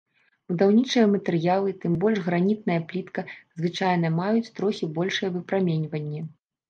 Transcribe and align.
Будаўнічыя 0.51 1.09
матэрыялы, 1.15 1.73
тым 1.83 1.97
больш 2.03 2.17
гранітная 2.29 2.77
плітка, 2.93 3.21
звычайна 3.61 4.07
маюць 4.19 4.51
трохі 4.61 4.85
большае 4.97 5.29
выпраменьванне. 5.37 6.21